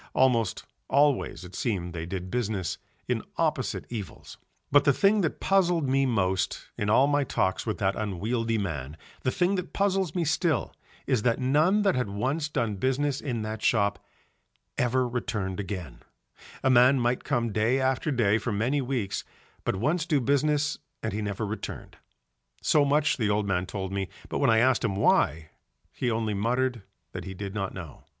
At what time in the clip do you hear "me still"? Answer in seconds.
10.15-10.73